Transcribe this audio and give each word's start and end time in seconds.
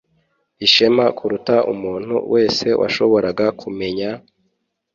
ishema 0.65 1.05
kuruta 1.17 1.55
umuntu 1.73 2.15
wese 2.33 2.67
washoboraga 2.81 3.45
kumenya, 3.61 4.09